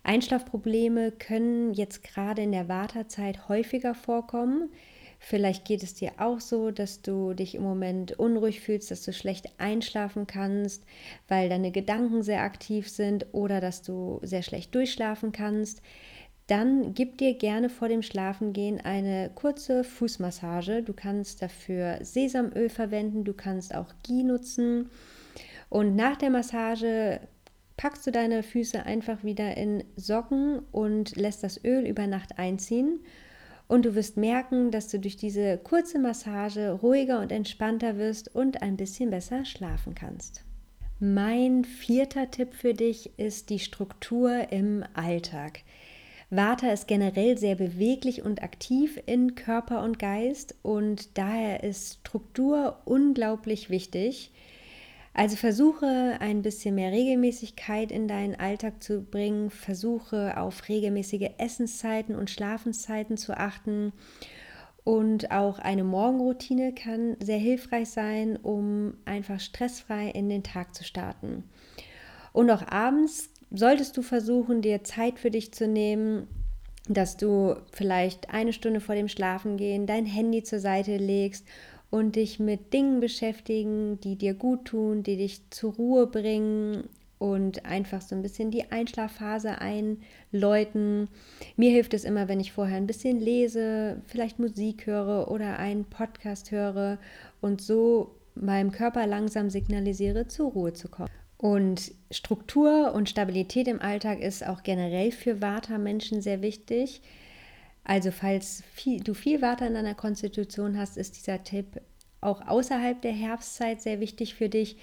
Einschlafprobleme 0.02 1.12
können 1.12 1.72
jetzt 1.72 2.04
gerade 2.04 2.42
in 2.42 2.52
der 2.52 2.68
Wartezeit 2.68 3.48
häufiger 3.48 3.94
vorkommen. 3.94 4.70
Vielleicht 5.18 5.64
geht 5.64 5.82
es 5.82 5.94
dir 5.94 6.12
auch 6.18 6.40
so, 6.40 6.70
dass 6.70 7.02
du 7.02 7.32
dich 7.32 7.54
im 7.54 7.62
Moment 7.62 8.18
unruhig 8.18 8.60
fühlst, 8.60 8.90
dass 8.90 9.02
du 9.02 9.12
schlecht 9.12 9.48
einschlafen 9.58 10.26
kannst, 10.26 10.84
weil 11.26 11.48
deine 11.48 11.72
Gedanken 11.72 12.22
sehr 12.22 12.42
aktiv 12.42 12.88
sind 12.88 13.26
oder 13.32 13.60
dass 13.60 13.82
du 13.82 14.20
sehr 14.22 14.42
schlecht 14.42 14.74
durchschlafen 14.74 15.32
kannst 15.32 15.82
dann 16.48 16.94
gib 16.94 17.18
dir 17.18 17.34
gerne 17.34 17.68
vor 17.68 17.88
dem 17.88 18.02
Schlafengehen 18.02 18.80
eine 18.80 19.30
kurze 19.34 19.84
Fußmassage. 19.84 20.82
Du 20.82 20.94
kannst 20.94 21.42
dafür 21.42 21.98
Sesamöl 22.00 22.70
verwenden, 22.70 23.24
du 23.24 23.34
kannst 23.34 23.74
auch 23.74 23.92
Ghee 24.02 24.22
nutzen. 24.22 24.88
Und 25.68 25.94
nach 25.94 26.16
der 26.16 26.30
Massage 26.30 27.20
packst 27.76 28.06
du 28.06 28.10
deine 28.10 28.42
Füße 28.42 28.84
einfach 28.84 29.24
wieder 29.24 29.58
in 29.58 29.84
Socken 29.96 30.60
und 30.72 31.16
lässt 31.16 31.44
das 31.44 31.62
Öl 31.64 31.86
über 31.86 32.06
Nacht 32.06 32.38
einziehen. 32.38 33.00
Und 33.68 33.84
du 33.84 33.94
wirst 33.94 34.16
merken, 34.16 34.70
dass 34.70 34.88
du 34.88 34.98
durch 34.98 35.18
diese 35.18 35.58
kurze 35.58 35.98
Massage 35.98 36.72
ruhiger 36.72 37.20
und 37.20 37.30
entspannter 37.30 37.98
wirst 37.98 38.34
und 38.34 38.62
ein 38.62 38.78
bisschen 38.78 39.10
besser 39.10 39.44
schlafen 39.44 39.94
kannst. 39.94 40.44
Mein 40.98 41.64
vierter 41.64 42.30
Tipp 42.30 42.54
für 42.54 42.72
dich 42.72 43.18
ist 43.18 43.50
die 43.50 43.58
Struktur 43.58 44.50
im 44.50 44.82
Alltag. 44.94 45.60
Vata 46.30 46.70
ist 46.72 46.86
generell 46.86 47.38
sehr 47.38 47.54
beweglich 47.54 48.22
und 48.22 48.42
aktiv 48.42 49.00
in 49.06 49.34
Körper 49.34 49.82
und 49.82 49.98
Geist 49.98 50.54
und 50.62 51.16
daher 51.16 51.62
ist 51.64 52.00
Struktur 52.00 52.78
unglaublich 52.84 53.70
wichtig. 53.70 54.30
Also 55.14 55.36
versuche 55.36 56.18
ein 56.20 56.42
bisschen 56.42 56.74
mehr 56.74 56.92
Regelmäßigkeit 56.92 57.90
in 57.90 58.08
deinen 58.08 58.34
Alltag 58.34 58.82
zu 58.82 59.00
bringen, 59.00 59.50
versuche 59.50 60.36
auf 60.36 60.68
regelmäßige 60.68 61.30
Essenszeiten 61.38 62.14
und 62.14 62.30
Schlafenszeiten 62.30 63.16
zu 63.16 63.34
achten. 63.34 63.92
Und 64.84 65.30
auch 65.30 65.58
eine 65.58 65.82
Morgenroutine 65.82 66.74
kann 66.74 67.16
sehr 67.20 67.38
hilfreich 67.38 67.88
sein, 67.88 68.36
um 68.36 68.94
einfach 69.06 69.40
stressfrei 69.40 70.10
in 70.10 70.28
den 70.28 70.42
Tag 70.42 70.74
zu 70.74 70.84
starten. 70.84 71.44
Und 72.32 72.50
auch 72.50 72.66
abends 72.68 73.30
solltest 73.50 73.96
du 73.96 74.02
versuchen, 74.02 74.62
dir 74.62 74.84
Zeit 74.84 75.18
für 75.18 75.30
dich 75.30 75.52
zu 75.52 75.66
nehmen, 75.66 76.28
dass 76.88 77.16
du 77.16 77.56
vielleicht 77.72 78.30
eine 78.30 78.52
Stunde 78.52 78.80
vor 78.80 78.94
dem 78.94 79.08
Schlafengehen 79.08 79.86
dein 79.86 80.06
Handy 80.06 80.42
zur 80.42 80.58
Seite 80.58 80.96
legst 80.96 81.46
und 81.90 82.16
dich 82.16 82.38
mit 82.38 82.72
Dingen 82.72 83.00
beschäftigen, 83.00 83.98
die 84.00 84.16
dir 84.16 84.34
gut 84.34 84.66
tun, 84.66 85.02
die 85.02 85.16
dich 85.16 85.42
zur 85.50 85.74
Ruhe 85.74 86.06
bringen 86.06 86.84
und 87.18 87.66
einfach 87.66 88.00
so 88.00 88.14
ein 88.14 88.22
bisschen 88.22 88.50
die 88.50 88.70
Einschlafphase 88.70 89.58
einläuten. 89.60 91.08
Mir 91.56 91.70
hilft 91.70 91.94
es 91.94 92.04
immer, 92.04 92.28
wenn 92.28 92.40
ich 92.40 92.52
vorher 92.52 92.76
ein 92.76 92.86
bisschen 92.86 93.18
lese, 93.20 94.02
vielleicht 94.06 94.38
Musik 94.38 94.86
höre 94.86 95.30
oder 95.30 95.58
einen 95.58 95.84
Podcast 95.84 96.50
höre 96.50 96.98
und 97.40 97.60
so 97.60 98.14
meinem 98.34 98.70
Körper 98.70 99.06
langsam 99.06 99.50
signalisiere, 99.50 100.28
zur 100.28 100.52
Ruhe 100.52 100.72
zu 100.72 100.88
kommen. 100.88 101.10
Und 101.38 101.92
Struktur 102.10 102.92
und 102.94 103.08
Stabilität 103.08 103.68
im 103.68 103.80
Alltag 103.80 104.20
ist 104.20 104.44
auch 104.44 104.64
generell 104.64 105.12
für 105.12 105.40
Vata-Menschen 105.40 106.20
sehr 106.20 106.42
wichtig. 106.42 107.00
Also 107.84 108.10
falls 108.10 108.64
viel, 108.74 109.00
du 109.00 109.14
viel 109.14 109.40
Vata 109.40 109.66
in 109.66 109.74
deiner 109.74 109.94
Konstitution 109.94 110.76
hast, 110.76 110.98
ist 110.98 111.16
dieser 111.16 111.42
Tipp 111.44 111.80
auch 112.20 112.46
außerhalb 112.46 113.00
der 113.00 113.12
Herbstzeit 113.12 113.80
sehr 113.80 114.00
wichtig 114.00 114.34
für 114.34 114.48
dich. 114.48 114.76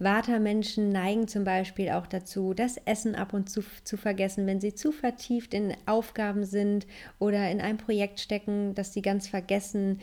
Vata-Menschen 0.00 0.90
neigen 0.90 1.28
zum 1.28 1.44
Beispiel 1.44 1.90
auch 1.90 2.08
dazu, 2.08 2.52
das 2.52 2.76
Essen 2.78 3.14
ab 3.14 3.32
und 3.32 3.48
zu 3.48 3.62
zu 3.84 3.96
vergessen, 3.96 4.46
wenn 4.46 4.60
sie 4.60 4.74
zu 4.74 4.90
vertieft 4.90 5.54
in 5.54 5.76
Aufgaben 5.86 6.44
sind 6.44 6.88
oder 7.20 7.48
in 7.50 7.60
einem 7.60 7.78
Projekt 7.78 8.18
stecken, 8.18 8.74
dass 8.74 8.92
sie 8.92 9.02
ganz 9.02 9.28
vergessen, 9.28 10.00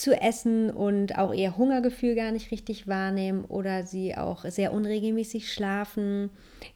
zu 0.00 0.18
essen 0.18 0.70
und 0.70 1.18
auch 1.18 1.34
ihr 1.34 1.56
Hungergefühl 1.58 2.14
gar 2.14 2.32
nicht 2.32 2.50
richtig 2.50 2.88
wahrnehmen 2.88 3.44
oder 3.44 3.84
sie 3.84 4.16
auch 4.16 4.44
sehr 4.46 4.72
unregelmäßig 4.72 5.52
schlafen 5.52 6.30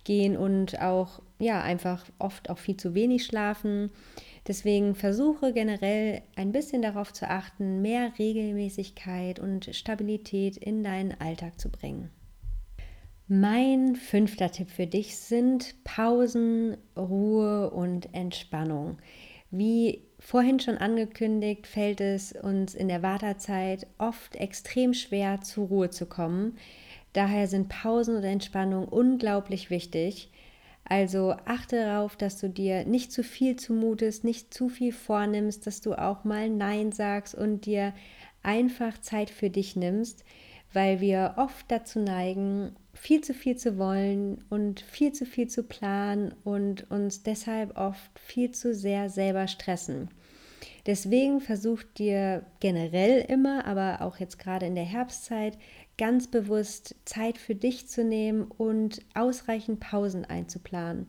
gehen 0.04 0.36
und 0.36 0.80
auch 0.82 1.22
ja 1.38 1.62
einfach 1.62 2.04
oft 2.18 2.50
auch 2.50 2.58
viel 2.58 2.76
zu 2.76 2.94
wenig 2.94 3.24
schlafen. 3.24 3.90
Deswegen 4.46 4.94
versuche 4.94 5.54
generell 5.54 6.20
ein 6.36 6.52
bisschen 6.52 6.82
darauf 6.82 7.14
zu 7.14 7.28
achten, 7.28 7.80
mehr 7.80 8.12
Regelmäßigkeit 8.18 9.38
und 9.38 9.74
Stabilität 9.74 10.58
in 10.58 10.84
deinen 10.84 11.18
Alltag 11.18 11.58
zu 11.58 11.70
bringen. 11.70 12.10
Mein 13.26 13.96
fünfter 13.96 14.52
Tipp 14.52 14.68
für 14.68 14.86
dich 14.86 15.16
sind 15.16 15.82
Pausen, 15.82 16.76
Ruhe 16.94 17.70
und 17.70 18.12
Entspannung. 18.14 18.98
Wie 19.56 20.02
vorhin 20.18 20.58
schon 20.58 20.78
angekündigt, 20.78 21.68
fällt 21.68 22.00
es 22.00 22.32
uns 22.32 22.74
in 22.74 22.88
der 22.88 23.02
Wartezeit 23.04 23.86
oft 23.98 24.34
extrem 24.34 24.94
schwer, 24.94 25.42
zur 25.42 25.68
Ruhe 25.68 25.90
zu 25.90 26.06
kommen. 26.06 26.58
Daher 27.12 27.46
sind 27.46 27.68
Pausen 27.68 28.16
und 28.16 28.24
Entspannung 28.24 28.88
unglaublich 28.88 29.70
wichtig. 29.70 30.32
Also 30.82 31.36
achte 31.44 31.76
darauf, 31.76 32.16
dass 32.16 32.40
du 32.40 32.48
dir 32.48 32.84
nicht 32.84 33.12
zu 33.12 33.22
viel 33.22 33.54
zumutest, 33.54 34.24
nicht 34.24 34.52
zu 34.52 34.68
viel 34.68 34.90
vornimmst, 34.92 35.68
dass 35.68 35.80
du 35.80 35.94
auch 35.94 36.24
mal 36.24 36.50
Nein 36.50 36.90
sagst 36.90 37.36
und 37.36 37.64
dir 37.64 37.94
einfach 38.42 39.00
Zeit 39.00 39.30
für 39.30 39.50
dich 39.50 39.76
nimmst, 39.76 40.24
weil 40.72 41.00
wir 41.00 41.34
oft 41.36 41.70
dazu 41.70 42.00
neigen, 42.00 42.74
viel 42.94 43.20
zu 43.20 43.34
viel 43.34 43.56
zu 43.56 43.76
wollen 43.76 44.44
und 44.50 44.80
viel 44.80 45.12
zu 45.12 45.26
viel 45.26 45.48
zu 45.48 45.62
planen 45.62 46.34
und 46.44 46.90
uns 46.90 47.22
deshalb 47.22 47.76
oft 47.76 48.18
viel 48.18 48.52
zu 48.52 48.74
sehr 48.74 49.10
selber 49.10 49.46
stressen. 49.48 50.08
Deswegen 50.86 51.40
versuch 51.40 51.82
dir 51.82 52.44
generell 52.60 53.24
immer, 53.28 53.66
aber 53.66 54.02
auch 54.02 54.18
jetzt 54.18 54.38
gerade 54.38 54.66
in 54.66 54.74
der 54.74 54.84
Herbstzeit, 54.84 55.58
ganz 55.96 56.30
bewusst 56.30 56.94
Zeit 57.04 57.38
für 57.38 57.54
dich 57.54 57.88
zu 57.88 58.04
nehmen 58.04 58.42
und 58.44 59.00
ausreichend 59.14 59.80
Pausen 59.80 60.24
einzuplanen. 60.24 61.06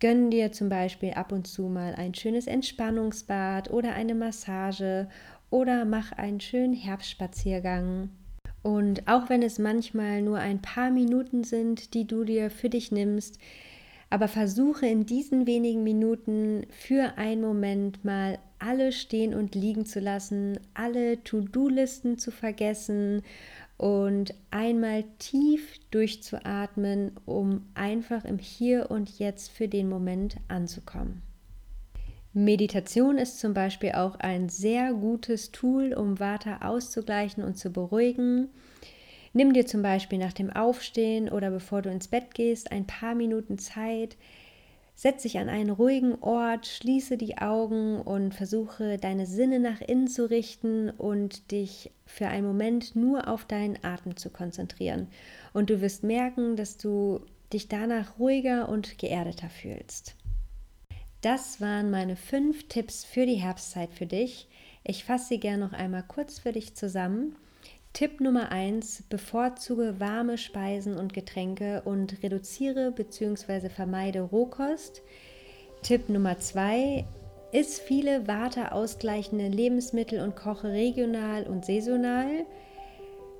Gönn 0.00 0.30
dir 0.30 0.52
zum 0.52 0.68
Beispiel 0.68 1.12
ab 1.12 1.32
und 1.32 1.46
zu 1.46 1.62
mal 1.62 1.94
ein 1.94 2.14
schönes 2.14 2.46
Entspannungsbad 2.46 3.70
oder 3.70 3.94
eine 3.94 4.14
Massage 4.14 5.08
oder 5.50 5.84
mach 5.84 6.12
einen 6.12 6.40
schönen 6.40 6.74
Herbstspaziergang. 6.74 8.10
Und 8.64 9.06
auch 9.06 9.28
wenn 9.28 9.42
es 9.42 9.58
manchmal 9.58 10.22
nur 10.22 10.38
ein 10.38 10.62
paar 10.62 10.90
Minuten 10.90 11.44
sind, 11.44 11.92
die 11.92 12.06
du 12.06 12.24
dir 12.24 12.50
für 12.50 12.70
dich 12.70 12.90
nimmst, 12.90 13.38
aber 14.08 14.26
versuche 14.26 14.86
in 14.86 15.04
diesen 15.04 15.46
wenigen 15.46 15.84
Minuten 15.84 16.64
für 16.70 17.18
einen 17.18 17.42
Moment 17.42 18.06
mal 18.06 18.38
alle 18.58 18.92
stehen 18.92 19.34
und 19.34 19.54
liegen 19.54 19.84
zu 19.84 20.00
lassen, 20.00 20.58
alle 20.72 21.22
To-Do-Listen 21.22 22.16
zu 22.16 22.30
vergessen 22.30 23.22
und 23.76 24.32
einmal 24.50 25.04
tief 25.18 25.78
durchzuatmen, 25.90 27.12
um 27.26 27.66
einfach 27.74 28.24
im 28.24 28.38
Hier 28.38 28.90
und 28.90 29.18
Jetzt 29.18 29.50
für 29.50 29.68
den 29.68 29.90
Moment 29.90 30.36
anzukommen. 30.48 31.33
Meditation 32.34 33.16
ist 33.16 33.38
zum 33.38 33.54
Beispiel 33.54 33.92
auch 33.92 34.16
ein 34.16 34.48
sehr 34.48 34.92
gutes 34.92 35.52
Tool, 35.52 35.94
um 35.94 36.18
Vata 36.18 36.66
auszugleichen 36.66 37.42
und 37.42 37.56
zu 37.56 37.70
beruhigen. 37.70 38.48
Nimm 39.32 39.52
dir 39.52 39.66
zum 39.66 39.82
Beispiel 39.82 40.18
nach 40.18 40.32
dem 40.32 40.50
Aufstehen 40.50 41.28
oder 41.28 41.50
bevor 41.50 41.80
du 41.80 41.90
ins 41.90 42.08
Bett 42.08 42.34
gehst 42.34 42.72
ein 42.72 42.86
paar 42.86 43.14
Minuten 43.14 43.58
Zeit, 43.58 44.16
Setz 44.96 45.22
dich 45.22 45.38
an 45.38 45.48
einen 45.48 45.70
ruhigen 45.70 46.14
Ort, 46.20 46.66
schließe 46.66 47.16
die 47.16 47.38
Augen 47.38 48.00
und 48.00 48.32
versuche 48.32 48.96
deine 48.96 49.26
Sinne 49.26 49.58
nach 49.58 49.80
innen 49.80 50.06
zu 50.06 50.30
richten 50.30 50.90
und 50.90 51.50
dich 51.50 51.90
für 52.06 52.28
einen 52.28 52.46
Moment 52.46 52.94
nur 52.94 53.26
auf 53.26 53.44
deinen 53.44 53.82
Atem 53.82 54.16
zu 54.16 54.30
konzentrieren. 54.30 55.08
Und 55.52 55.70
du 55.70 55.80
wirst 55.80 56.04
merken, 56.04 56.54
dass 56.54 56.76
du 56.76 57.20
dich 57.52 57.66
danach 57.66 58.20
ruhiger 58.20 58.68
und 58.68 58.96
geerdeter 58.98 59.50
fühlst. 59.50 60.14
Das 61.24 61.58
waren 61.58 61.90
meine 61.90 62.16
fünf 62.16 62.68
Tipps 62.68 63.02
für 63.02 63.24
die 63.24 63.36
Herbstzeit 63.36 63.94
für 63.94 64.04
dich. 64.04 64.46
Ich 64.84 65.04
fasse 65.04 65.28
sie 65.28 65.40
gerne 65.40 65.64
noch 65.64 65.72
einmal 65.72 66.04
kurz 66.06 66.38
für 66.38 66.52
dich 66.52 66.74
zusammen. 66.74 67.34
Tipp 67.94 68.20
Nummer 68.20 68.52
1. 68.52 69.04
Bevorzuge 69.08 69.98
warme 70.00 70.36
Speisen 70.36 70.98
und 70.98 71.14
Getränke 71.14 71.80
und 71.86 72.22
reduziere 72.22 72.92
bzw. 72.92 73.70
vermeide 73.70 74.20
Rohkost. 74.20 75.00
Tipp 75.82 76.10
Nummer 76.10 76.38
2. 76.40 77.06
Iss 77.52 77.78
viele 77.78 78.28
waterausgleichende 78.28 79.48
Lebensmittel 79.48 80.20
und 80.20 80.36
koche 80.36 80.72
regional 80.72 81.44
und 81.44 81.64
saisonal. 81.64 82.44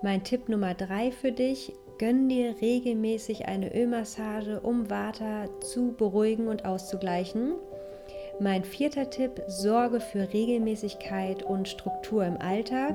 Mein 0.01 0.25
Tipp 0.25 0.49
Nummer 0.49 0.73
3 0.73 1.13
für 1.13 1.33
dich. 1.33 1.75
Gönn 1.99 2.31
dir 2.31 2.55
regelmäßig 2.63 3.45
eine 3.45 3.75
Ölmassage, 3.75 4.61
um 4.61 4.89
Vata 4.89 5.51
zu 5.61 5.93
beruhigen 5.93 6.49
und 6.49 6.65
auszugleichen. 6.65 7.53
Mein 8.41 8.65
vierter 8.65 9.11
Tipp, 9.11 9.43
sorge 9.47 10.01
für 10.01 10.33
Regelmäßigkeit 10.33 11.45
und 11.45 11.69
Struktur 11.69 12.25
im 12.25 12.37
Alltag. 12.41 12.95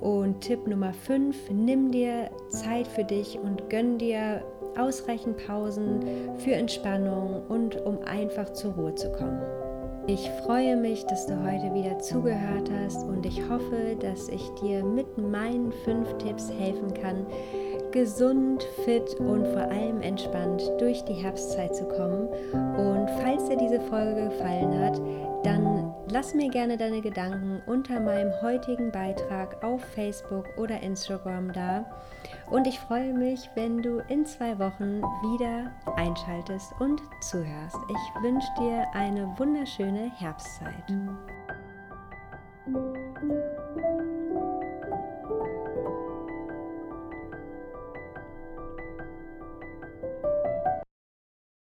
Und 0.00 0.40
Tipp 0.40 0.66
Nummer 0.68 0.92
5, 0.92 1.50
nimm 1.50 1.90
dir 1.90 2.30
Zeit 2.48 2.86
für 2.86 3.04
dich 3.04 3.38
und 3.38 3.68
gönn 3.70 3.98
dir 3.98 4.42
ausreichend 4.78 5.36
Pausen 5.46 6.00
für 6.38 6.52
Entspannung 6.52 7.42
und 7.48 7.76
um 7.84 8.02
einfach 8.02 8.52
zur 8.52 8.74
Ruhe 8.74 8.94
zu 8.94 9.10
kommen. 9.12 9.42
Ich 10.06 10.28
freue 10.44 10.76
mich, 10.76 11.04
dass 11.06 11.26
du 11.26 11.34
heute 11.44 11.72
wieder 11.74 11.98
zugehört 11.98 12.70
hast 12.84 13.04
und 13.04 13.24
ich 13.24 13.40
hoffe, 13.48 13.96
dass 14.00 14.28
ich 14.28 14.48
dir 14.60 14.84
mit 14.84 15.18
meinen 15.18 15.72
fünf 15.84 16.18
Tipps 16.18 16.50
helfen 16.50 16.92
kann, 16.94 17.26
gesund, 17.92 18.62
fit 18.84 19.14
und 19.20 19.46
vor 19.48 19.62
allem 19.62 20.00
entspannt 20.00 20.62
durch 20.78 21.04
die 21.04 21.14
Herbstzeit 21.14 21.74
zu 21.74 21.84
kommen. 21.84 22.28
Und 22.52 23.08
falls 23.20 23.48
dir 23.48 23.56
diese 23.56 23.80
Folge 23.80 24.28
gefallen 24.28 24.78
hat, 24.80 25.00
dann 25.44 25.94
lass 26.10 26.34
mir 26.34 26.48
gerne 26.48 26.76
deine 26.76 27.00
Gedanken 27.00 27.62
unter 27.66 28.00
meinem 28.00 28.32
heutigen 28.42 28.90
Beitrag 28.92 29.62
auf 29.62 29.82
Facebook 29.94 30.46
oder 30.56 30.80
Instagram 30.80 31.52
da. 31.52 31.84
Und 32.50 32.66
ich 32.66 32.78
freue 32.78 33.12
mich, 33.12 33.48
wenn 33.54 33.82
du 33.82 33.98
in 34.08 34.26
zwei 34.26 34.58
Wochen 34.58 35.00
wieder 35.00 35.70
einschaltest 35.96 36.72
und 36.80 37.00
zuhörst. 37.20 37.78
Ich 37.88 38.22
wünsche 38.22 38.48
dir 38.58 38.84
eine 38.92 39.32
wunderschöne 39.38 40.10
Herbstzeit. 40.18 40.84